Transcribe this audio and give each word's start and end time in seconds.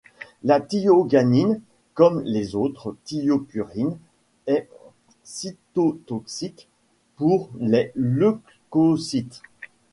La 0.43 0.59
thioguanine, 0.59 1.61
comme 1.93 2.23
les 2.25 2.55
autres 2.55 2.95
thiopurines, 3.03 3.99
est 4.47 4.67
cytotoxique 5.23 6.69
pour 7.17 7.51
les 7.59 7.91
leucocytes. 7.93 9.43